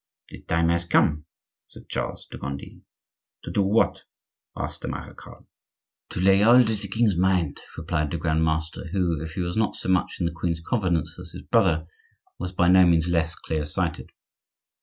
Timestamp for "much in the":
9.89-10.31